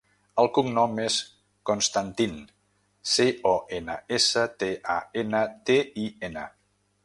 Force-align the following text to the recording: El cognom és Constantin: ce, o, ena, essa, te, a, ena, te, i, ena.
El 0.43 0.47
cognom 0.53 0.95
és 1.03 1.17
Constantin: 1.69 2.33
ce, 3.11 3.27
o, 3.53 3.53
ena, 3.81 3.99
essa, 4.21 4.49
te, 4.63 4.73
a, 4.99 4.99
ena, 5.25 5.47
te, 5.71 5.81
i, 6.07 6.11
ena. 6.31 6.53